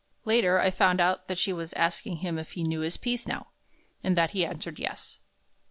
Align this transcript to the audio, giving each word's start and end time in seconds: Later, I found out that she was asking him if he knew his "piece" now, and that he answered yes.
Later, 0.25 0.57
I 0.59 0.71
found 0.71 0.99
out 0.99 1.27
that 1.27 1.37
she 1.37 1.53
was 1.53 1.73
asking 1.73 2.15
him 2.17 2.39
if 2.39 2.53
he 2.53 2.63
knew 2.63 2.79
his 2.79 2.97
"piece" 2.97 3.27
now, 3.27 3.49
and 4.03 4.17
that 4.17 4.31
he 4.31 4.43
answered 4.43 4.79
yes. 4.79 5.19